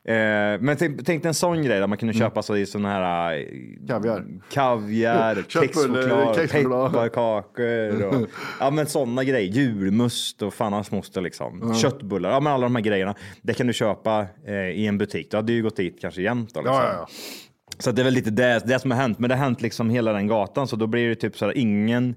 [0.08, 0.14] Eh,
[0.60, 3.34] men tänk, tänk dig en sån grej där man kunde köpa så i sån här
[3.38, 3.44] äh,
[3.88, 4.24] Kaviar.
[4.52, 8.28] kaviar, kexchoklad, pepparkakor och
[8.60, 9.52] ja men sådana grejer.
[9.52, 11.74] Julmust och fan hans moster liksom.
[11.74, 13.14] Köttbullar, ja men alla de här grejerna.
[13.42, 15.30] Det kan du köpa eh, i en butik.
[15.30, 16.60] Du hade ju gått dit kanske jämt då.
[16.60, 16.76] Liksom.
[16.76, 17.08] Ja, ja, ja.
[17.78, 19.18] Så att det är väl lite det, det som har hänt.
[19.18, 21.58] Men det har hänt liksom hela den gatan så då blir det typ så här
[21.58, 22.14] ingen,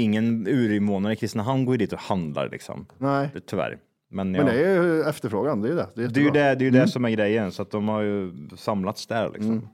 [0.00, 2.86] ingen urinvånare i Kristinehamn går ju dit och handlar liksom.
[2.98, 3.28] Nej.
[3.46, 3.78] Tyvärr.
[4.12, 4.44] Men, ja.
[4.44, 5.86] Men det är ju efterfrågan, det är ju det.
[5.94, 7.70] Det är, Det är ju det, det, är ju det som är grejen, så att
[7.70, 9.68] de har ju samlats där liksom.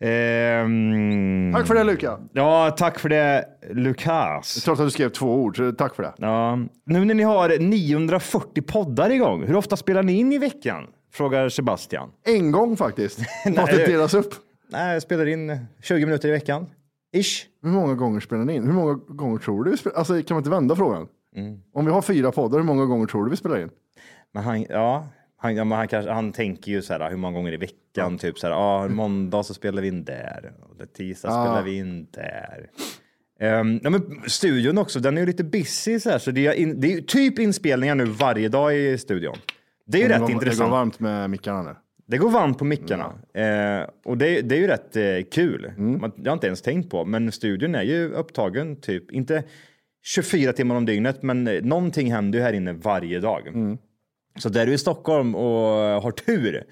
[0.00, 2.18] Ehm, Tack för det Luka.
[2.32, 4.54] Ja, tack för det Lukas.
[4.64, 6.12] Trots att du skrev två ord, så tack för det.
[6.18, 6.56] Ja.
[6.84, 10.86] Nu när ni har 940 poddar igång, hur ofta spelar ni in i veckan?
[11.12, 12.08] Frågar Sebastian.
[12.26, 13.18] En gång faktiskt.
[13.46, 14.34] Måste det- delas upp.
[14.70, 16.66] Nej, jag spelar in 20 minuter i veckan.
[17.12, 17.46] Ish.
[17.62, 18.66] Hur många gånger spelar ni in?
[18.66, 19.90] Hur många gånger tror du vi?
[19.94, 21.08] Alltså kan man inte vända frågan?
[21.36, 21.60] Mm.
[21.72, 23.70] Om vi har fyra poddar, hur många gånger tror du vi spelar in?
[24.32, 27.36] Men han, ja, han, ja, men han, kanske, han tänker ju så här hur många
[27.38, 30.86] gånger i veckan, typ så här, ja, måndag så spelar vi in där, och det
[30.86, 31.44] tisdag Ja.
[31.44, 32.70] spelar vi in där.
[33.60, 36.52] Um, ja, men studion också, den är ju lite busy så här, så det är,
[36.52, 39.36] in, det är ju typ inspelningar nu varje dag i studion.
[39.86, 40.70] Det är ju det rätt går, Det intressant.
[40.70, 41.76] går varmt med mickarna nu.
[42.10, 45.64] Det går varmt på mickarna eh, och det, det är ju rätt eh, kul.
[45.64, 46.00] Mm.
[46.00, 49.42] Man, jag har inte ens tänkt på, men studion är ju upptagen typ, inte
[50.02, 53.46] 24 timmar om dygnet, men eh, någonting händer ju här inne varje dag.
[53.46, 53.78] Mm.
[54.38, 56.64] Så där du är i Stockholm och har tur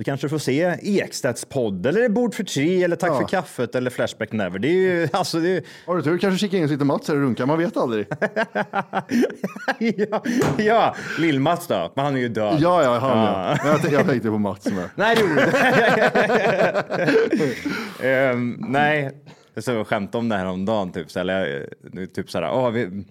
[0.00, 3.18] så kanske du får se Ekstedts podd eller Bord för tre eller Tack Ja.
[3.20, 4.58] för kaffet eller Flashback Never.
[4.58, 7.14] Det är ju alltså det är, Har du tur kanske kika in lite Mats här
[7.14, 8.06] och runka, man vet aldrig.
[9.78, 10.22] ja,
[10.58, 12.56] ja Lill-Mats då, men han är ju död.
[12.60, 13.58] Ja, ja, han Ja.
[13.64, 13.78] ja.
[13.84, 14.88] Jag, jag tänkte på Mats med.
[14.94, 15.50] Nej, det gjorde
[18.00, 18.08] du.
[18.08, 19.10] Ehm, nej,
[19.54, 21.68] jag såg skämt om det här om dagen typ så eller,
[22.00, 23.04] eh, typ så här, åh, vi,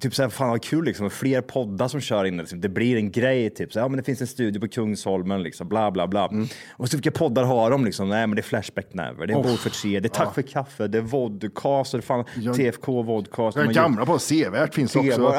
[0.00, 2.96] typ så här, fan vad kul liksom, fler poddar som kör in, liksom, det blir
[2.96, 6.06] en grej, typ så ja men det finns en studio på Kungsholmen, liksom, bla bla
[6.06, 6.30] bla.
[6.76, 8.08] Och så vilka poddar har de liksom?
[8.08, 9.42] Nej, men det är Flashback Never, det är Oh.
[9.42, 12.24] Bord för tre, det är Tack för kaffe, det är vodcast, och det är fan
[12.34, 12.54] Ja.
[12.54, 13.56] TFK vodcast.
[13.56, 15.20] Den gamla på Sevärt finns också.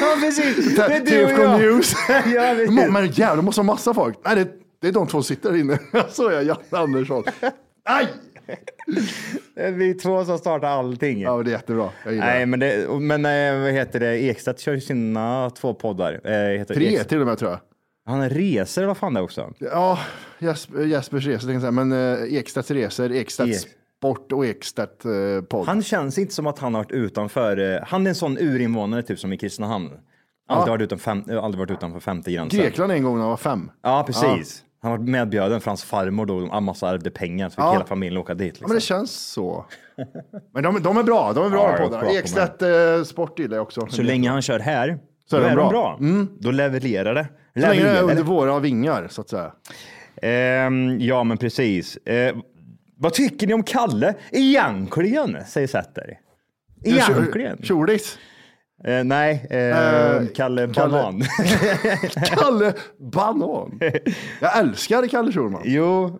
[0.00, 0.76] ja, precis.
[0.76, 1.60] Det är du TFK jag.
[1.60, 1.94] News.
[2.08, 2.54] ja.
[2.90, 4.18] Men jävlar, det måste vara massa folk.
[4.24, 4.48] Nej, det,
[4.80, 5.78] det är de två som sitter där inne.
[6.10, 7.24] Så är jag, Janne Andersson.
[7.84, 8.06] Aj!
[9.54, 11.20] Det är vi två som startar allting.
[11.20, 11.90] Ja, det är jättebra.
[12.04, 12.46] Jag gillar Nej, det.
[12.46, 13.24] men, det, men
[13.56, 14.22] eh, vad heter det?
[14.24, 16.12] Ekstedt kör ju sina två poddar.
[16.24, 17.60] Eh, heter Tre Ekstedt- till och med tror jag.
[18.08, 19.52] Han reser, vad fan det är också?
[19.58, 19.98] Ja,
[20.38, 23.72] Jesper, Jespers resor tänkte jag säga, men uh, Ekstedts resor, Ekstedts Ek.
[23.98, 25.02] sport och Ekstedt
[25.48, 25.66] podd.
[25.66, 27.74] Han känns inte som att han har varit utanför.
[27.74, 29.90] eh, Han är en sån urinvånare typ som i Kristinehamn.
[30.48, 32.60] Aldrig, varit, utan fem, eh, aldrig varit utanför femte gränsen.
[32.60, 33.70] Grekland en gång när han var fem.
[33.82, 34.62] Ja, precis.
[34.82, 37.72] Han var medbjuden för hans farmor då, en massa ärvde pengar så fick Ja.
[37.72, 38.44] hela familjen åka dit.
[38.44, 38.68] Ja, Liksom.
[38.68, 39.64] men det känns så.
[40.54, 42.10] Men de, de är bra, de är bra Ja, de poddarna.
[42.10, 43.86] Ekstedt uh, sport gillar jag också.
[43.90, 44.98] Så länge han kör här,
[45.30, 45.96] Så då är är de de bra.
[46.00, 46.24] Mm.
[46.26, 46.34] bra.
[46.40, 47.26] Då levererar det.
[47.54, 49.52] Så länge det är under våra vingar så att säga.
[50.22, 51.96] Ehm, ja, men precis.
[51.96, 52.36] Eh,
[52.98, 54.14] vad tycker ni om Kalle?
[54.32, 56.18] Egentligen, säger Sätter.
[56.84, 57.58] Egentligen.
[57.62, 58.18] Tjordis.
[58.84, 59.58] Eh, nej, eh,
[60.16, 61.22] Eh, Kalle Banan.
[62.26, 62.72] Kalle
[63.12, 63.80] Banan.
[64.40, 65.62] Jag älskar Kalle Schulman.
[65.64, 66.10] jo, eh,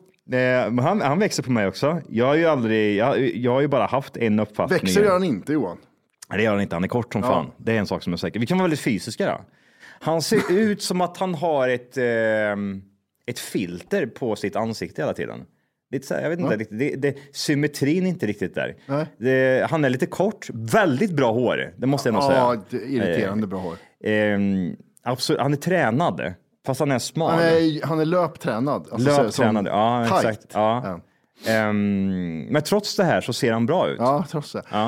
[0.70, 2.00] men han, han växer på mig också.
[2.08, 4.78] Jag har ju aldrig, jag, jag har ju bara haft en uppfattning.
[4.80, 5.76] Växer gör han inte Johan.
[6.28, 6.76] Nej, det gör han inte.
[6.76, 7.28] Han är kort som Ja.
[7.28, 7.50] fan.
[7.56, 8.40] Det är en sak som är säker.
[8.40, 9.40] Vi kan vara väldigt fysiska då.
[10.00, 12.82] Han ser ut som att han har ett, ehm,
[13.26, 15.38] ett filter på sitt ansikte hela tiden.
[15.90, 18.74] Lite så här, jag vet inte, riktigt, det, det, symmetrin är inte riktigt där.
[19.18, 21.72] Det, han är lite kort, väldigt bra hår.
[21.76, 22.38] Det måste jag nog säga.
[22.38, 23.76] Ja, irriterande bra hår.
[24.04, 26.34] Ehm, absolut, han är tränad,
[26.66, 27.30] fast han är smal.
[27.30, 28.86] Han är, han är löptränad.
[28.92, 30.24] Alltså, så- Löptränad, ja tight.
[30.24, 30.46] exakt.
[30.54, 30.82] Ja.
[31.46, 31.52] Ja.
[31.52, 33.96] Ehm, men trots det här så ser han bra ut.
[33.98, 34.62] Ja, trots det.
[34.70, 34.86] Ja.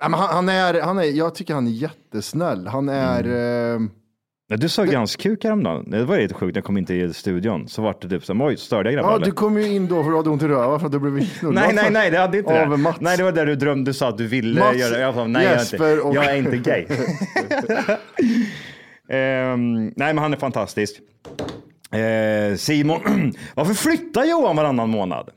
[0.00, 2.66] Nej, men han, han är, han är, jag tycker han är jättesnäll.
[2.66, 3.20] Han är...
[3.24, 3.84] Mm.
[3.84, 3.94] Eh, Ja,
[4.56, 5.90] Du sa granskuk häromdagen.
[5.90, 7.68] Det var lite sjukt jag kom in till studion.
[7.68, 10.02] Så vart det typ här, oj, störde jag grabbar ja, du kom ju in då
[10.04, 11.64] för du hade ont i röva för att du blev knullad.
[11.64, 12.76] Nej, nej, nej, det hade inte Av det.
[12.76, 12.96] Mats.
[13.00, 15.26] Nej, det var där du drömde, du sa att du ville Mats, göra Jag sa,
[15.26, 16.86] nej, jag är, Jesper inte, och- jag är inte gay.
[19.10, 21.00] Ehm, nej, men han är fantastisk.
[21.92, 23.00] Eh, Simon,
[23.54, 25.30] varför flyttar Johan varannan månad?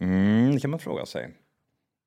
[0.00, 1.28] Mm, det kan man fråga sig.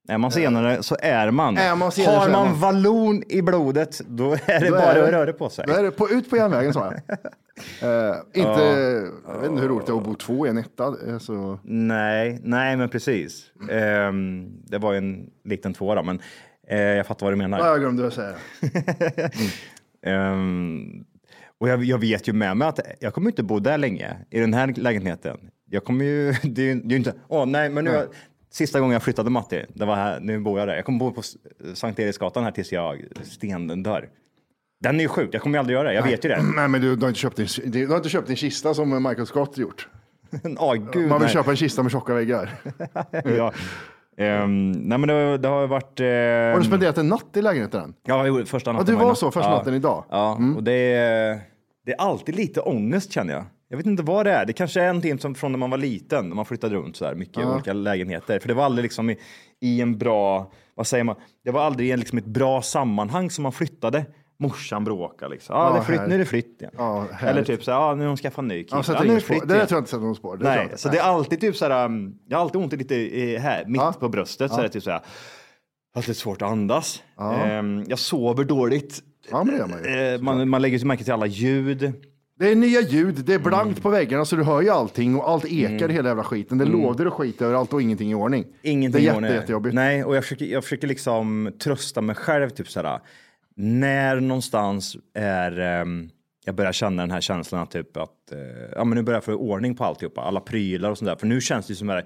[0.09, 1.57] Är man senare så är man.
[1.57, 2.59] Är man senare Har så är man man.
[2.59, 5.65] vallon i blodet, då är det Då bara är det- att röra på sig.
[5.67, 7.17] Då är det på, ut på järnvägen sa jag.
[7.81, 8.61] Eh, inte,
[9.27, 10.95] jag vet inte hur roligt det är att bo två i en etta.
[11.07, 11.59] eh, Så.
[11.63, 13.45] Nej, nej men precis.
[13.71, 16.19] Ehm, det var ju en liten tvåa men
[16.67, 17.59] eh, jag fattar vad du menar.
[17.59, 18.35] Ja, jag glömde att säga.
[20.05, 21.03] Ehm,
[21.59, 24.39] och jag, jag vet ju med mig att jag kommer inte bo där länge i
[24.39, 25.37] den här lägenheten.
[25.69, 28.07] Jag kommer ju, det är ju det är ju inte, åh nej, men nu,
[28.51, 30.75] sista gången jag flyttade Matti, det var här, nu bor jag där.
[30.75, 31.21] Jag kommer bo på
[31.73, 34.09] Sankt Eriksgatan här tills jag stenen dör.
[34.83, 36.41] Den är ju sjuk, jag kommer ju aldrig göra det, jag vet ju det.
[36.55, 39.03] Nej, men du, du, har inte köpt din, du har inte köpt din kista som
[39.03, 39.87] Michael Scott gjort.
[40.57, 41.29] Åh gud, Man vill nej.
[41.33, 42.49] köpa en kista med tjocka väggar.
[43.37, 43.53] ja.
[44.17, 45.99] Ehm, nej men det, det har varit...
[45.99, 47.93] eh, Har du spenderat en natt i lägenheten?
[48.05, 48.85] Ja, jag gjorde första natten.
[48.85, 50.03] det i var så, första natten idag?
[50.11, 50.49] Mm.
[50.51, 51.39] Ja, och det är,
[51.85, 53.43] det är alltid lite ångest känner jag.
[53.71, 54.45] Jag vet inte vad det är.
[54.45, 57.05] Det kanske är någonting som från när man var liten, när man flyttade runt så
[57.05, 57.53] här mycket i Ja.
[57.53, 58.39] olika lägenheter.
[58.39, 59.17] För det var aldrig liksom i,
[59.61, 63.43] i en bra, vad säger man, det var aldrig i liksom ett bra sammanhang som
[63.43, 64.05] man flyttade.
[64.39, 65.55] Morsan bråkar liksom.
[65.55, 66.73] Ja, Ja, det är flytt, nu är det flytt igen.
[66.77, 68.83] Ja, Eller typ så här, ja, nu har hon skaffat ny kille.
[68.87, 69.67] Ja, ja, nu är det flytt Det där igen.
[69.67, 70.37] tror jag inte sätter något spår.
[70.37, 72.95] Det Nej, så det är alltid typ så här, um, jag har alltid ont lite
[72.95, 74.51] i, här, mitt på bröstet.
[74.51, 75.01] Så är det typ så här,
[75.93, 77.03] det är svårt att andas.
[77.19, 78.99] Ehm, jag sover dåligt.
[79.31, 80.13] Ja, men det gör man ju.
[80.13, 81.93] Eh, man, man lägger märke till alla ljud.
[82.41, 83.81] Det är nya ljud, det är blankt Mm.
[83.81, 86.57] på väggarna så du hör ju allting och allt ekar i hela jävla skiten.
[86.57, 88.45] Det lådor och skit överallt och ingenting i ordning.
[88.61, 89.29] Ingenting det är i ordning.
[89.31, 89.75] jätte, jättejobbigt.
[89.75, 92.49] Nej, och jag försöker, jag försöker liksom trösta mig själv.
[92.49, 92.99] Typ såhär,
[93.55, 96.09] när någonstans är, ehm,
[96.45, 98.39] jag börjar känna den här känslan att typ att, eh,
[98.75, 101.15] ja men nu börjar jag få ordning på alltihopa, alla prylar och sånt där.
[101.15, 102.05] För nu känns det som att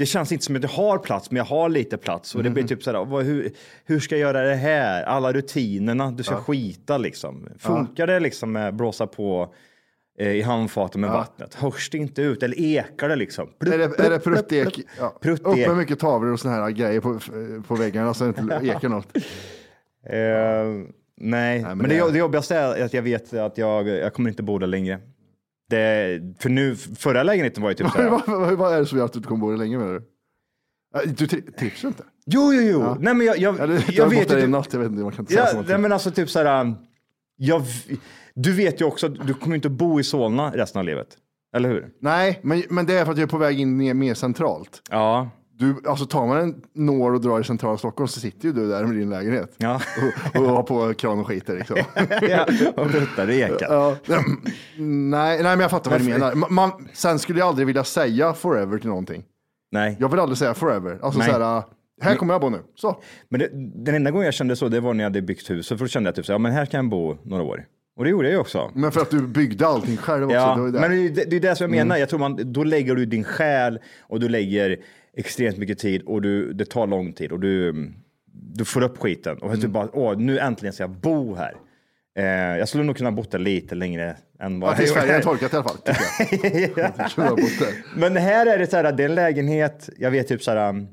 [0.00, 2.34] det känns inte som att jag har plats, men jag har lite plats.
[2.34, 2.54] Och det Mhm.
[2.54, 3.52] blir typ sådär, vad, hur,
[3.84, 5.02] hur ska jag göra det här?
[5.02, 7.48] Alla rutinerna, du ska skita liksom.
[7.58, 9.54] Funkar det liksom med blåsa på
[10.18, 11.54] eh, i handfatet med vattnet?
[11.54, 12.42] Hörs det inte ut?
[12.42, 13.48] Eller ekar det liksom?
[13.60, 14.80] Plupp, Är det, är det pruttek?
[14.98, 15.18] Ja.
[15.30, 17.18] Upp med mycket tavlor och såna här grejer på,
[17.68, 19.16] på väggarna så det inte ekar något.
[20.06, 20.12] Eh,
[21.16, 24.30] nej, men, men det, det- det jobbigaste är att jag vet att jag, jag kommer
[24.30, 24.98] inte bo där längre.
[25.70, 28.10] Det, för nu, förra lägenheten var ju typ så här.
[28.26, 29.92] vad, vad, vad är det som gör att du inte kommer bo där länge menar
[29.92, 29.98] du?
[31.04, 32.02] Äh, Du tri- trivs inte?
[32.26, 32.96] Jo, jo, jo.
[33.00, 34.40] Nej, men jag, jag, Ja, det, jag, vet ju.
[34.40, 35.68] typ- natt, jag vet inte, man kan inte säga Ja, sånt.
[35.68, 36.74] nej, men alltså typ så här.
[37.36, 37.62] Jag,
[38.34, 41.06] du vet ju också att du kommer inte bo i Solna resten av livet.
[41.56, 41.88] Eller hur?
[42.00, 44.82] Nej, men, men det är för att jag är på väg in ner mer centralt.
[44.90, 45.30] Ja.
[45.60, 48.68] Du, alltså tar man en nål och drar i centrala Stockholm så sitter ju du
[48.68, 49.54] där med din lägenhet.
[49.58, 49.80] Ja.
[50.34, 51.76] Och, och har på kran och skiter liksom.
[52.28, 52.46] ja
[52.76, 53.56] och bruttar i.
[53.60, 53.96] Ja,
[54.76, 56.32] nej, nej, men jag fattar vad du menar.
[56.32, 59.24] Ma- Man, sen skulle jag aldrig vilja säga forever till någonting.
[59.72, 59.96] Nej.
[60.00, 60.98] Jag vill aldrig säga forever.
[61.02, 61.28] Alltså Nej.
[61.30, 61.62] så här,
[62.02, 62.58] här kommer jag bo nu.
[62.74, 63.02] Så.
[63.28, 63.48] Men det,
[63.84, 65.78] den enda gången jag kände så, det var när jag hade byggt huset.
[65.78, 67.64] För då kände jag typ så här, ja men här kan jag bo några år.
[67.96, 68.70] Och det gjorde jag ju också.
[68.74, 70.36] Men för att du byggde allting själv också.
[70.36, 71.96] Ja, det men det är det, är det som jag menar.
[71.96, 74.76] Jag tror man, då lägger du din själ och du lägger
[75.16, 77.74] extremt mycket tid och du, det tar lång tid och du,
[78.32, 79.38] du får upp skiten.
[79.38, 81.54] Och du bara, åh, nu äntligen ska jag bo här.
[82.18, 82.24] Eh,
[82.58, 85.24] jag skulle nog kunna bo där lite längre än vad Ja, jag färgen är gjorde.
[85.24, 85.76] torkat i alla fall.
[87.58, 87.98] Där.
[87.98, 90.68] Men här är det så här, det är en lägenhet, jag vet typ så här,
[90.68, 90.88] um,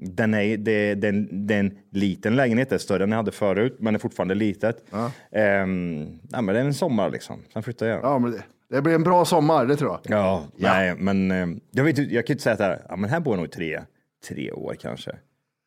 [0.00, 3.10] den är, det, det, är en, det är en liten lägenhet, det är större än
[3.10, 4.84] jag hade förut, men är fortfarande litet.
[5.32, 8.00] Ehm, nej, men det är en sommar liksom, sen flyttar jag.
[8.02, 10.00] Ja, men det, det blir en bra sommar, det tror jag.
[10.18, 13.20] Ja, nej, men eh, jag, vet, jag kan inte säga att här, ja, men här
[13.20, 13.82] bor jag nog tre,
[14.28, 15.16] tre år kanske.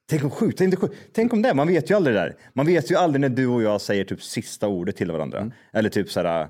[0.10, 2.36] Tänk om sju, tänk, sju, tänk om det, man vet ju aldrig det där.
[2.54, 5.52] Man vet ju aldrig när du och jag säger typ sista ordet till varandra.
[5.74, 6.50] Eller typ så här,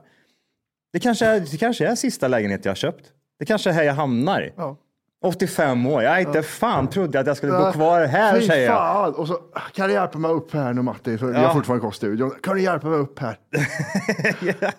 [0.93, 3.05] det kanske, är, det kanske är sista lägenhet jag har köpt.
[3.39, 4.51] Det kanske är här jag hamnar.
[4.55, 4.77] Ja.
[5.23, 8.78] 85 år, jag inte fan trodde att jag skulle bo kvar här Fy säger jag.
[8.78, 9.13] fan.
[9.13, 9.38] Och så,
[9.73, 11.17] kan du hjälpa mig upp här nu Matti?
[11.17, 12.32] För Vi har fortfarande kvar studion.
[12.43, 13.38] Kan du hjälpa mig upp här?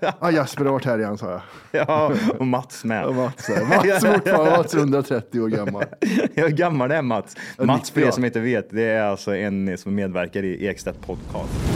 [0.21, 1.41] ja, Jesper har varit här igen sa jag.
[1.89, 3.05] Ja, och Mats med.
[3.05, 3.49] Och Mats.
[3.49, 5.85] Mats fortfarande, Mats är 130 år gammal.
[6.35, 7.37] Hur gammal är Mats?
[7.59, 10.67] Ja, Mats, för 90, er som inte vet, det är alltså en som medverkar i
[10.67, 11.76] Ekstedt podcast.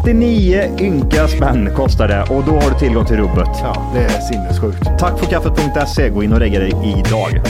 [0.03, 3.49] 39 ynka spänn kostar det och då har du tillgång till rubbet.
[3.61, 4.99] Ja, det är sinnessjukt.
[4.99, 6.09] Tack för kaffet.se.
[6.09, 7.41] Gå in och regga dig idag.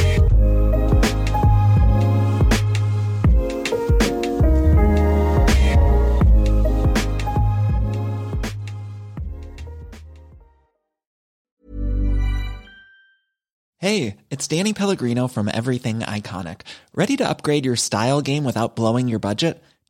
[13.78, 16.62] Hey, it's Danny Pellegrino from Everything Iconic.
[16.94, 19.64] Ready to upgrade your style game without blowing your budget?